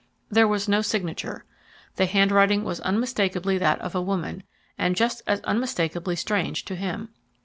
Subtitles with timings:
[0.31, 1.45] There was no signature.
[1.97, 4.41] The handwriting was unmistakably that of a woman,
[4.75, 7.09] and just as unmistakably strange to him.